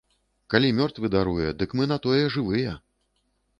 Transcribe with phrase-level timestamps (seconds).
[0.53, 2.77] Калі мёртвы даруе, дык мы на тое жывыя!